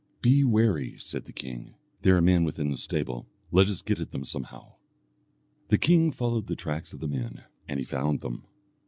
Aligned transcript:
"Be 0.23 0.43
wary," 0.43 0.95
said 0.97 1.25
the 1.25 1.31
king, 1.31 1.75
"there 2.01 2.17
are 2.17 2.21
men 2.23 2.43
within 2.43 2.71
the 2.71 2.77
stable, 2.77 3.27
let 3.51 3.67
us 3.69 3.83
get 3.83 3.99
at 3.99 4.09
them 4.11 4.23
somehow." 4.23 4.77
The 5.67 5.77
king 5.77 6.11
followed 6.11 6.47
the 6.47 6.55
tracks 6.55 6.91
of 6.91 7.01
the 7.01 7.07
men, 7.07 7.43
and 7.67 7.77
he 7.77 7.85
found 7.85 8.21
them. 8.21 8.47